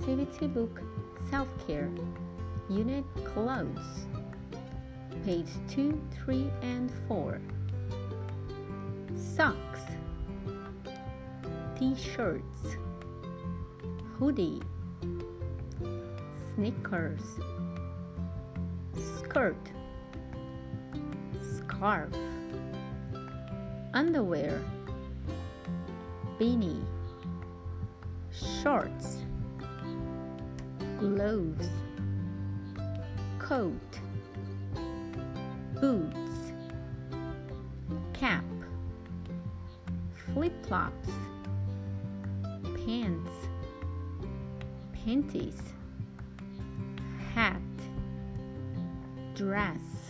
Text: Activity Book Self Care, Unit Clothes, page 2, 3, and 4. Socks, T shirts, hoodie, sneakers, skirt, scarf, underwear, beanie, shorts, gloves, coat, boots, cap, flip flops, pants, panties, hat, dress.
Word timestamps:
Activity 0.00 0.46
Book 0.46 0.80
Self 1.28 1.46
Care, 1.66 1.90
Unit 2.70 3.04
Clothes, 3.22 4.06
page 5.26 5.50
2, 5.68 6.00
3, 6.24 6.50
and 6.62 6.90
4. 7.06 7.38
Socks, 9.14 9.82
T 11.78 11.94
shirts, 11.94 12.78
hoodie, 14.18 14.62
sneakers, 16.54 17.20
skirt, 19.18 19.70
scarf, 21.58 22.08
underwear, 23.92 24.62
beanie, 26.38 26.82
shorts, 28.32 29.18
gloves, 31.00 31.66
coat, 33.38 33.72
boots, 35.80 36.52
cap, 38.12 38.44
flip 40.12 40.52
flops, 40.66 41.08
pants, 42.84 43.30
panties, 44.92 45.62
hat, 47.34 47.56
dress. 49.34 50.09